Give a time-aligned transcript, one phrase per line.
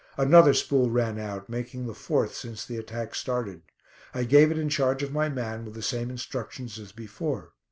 [0.17, 3.61] Another spool ran out, making the fourth since the attack started.
[4.15, 7.51] I gave it in charge of my man, with the same instructions as before.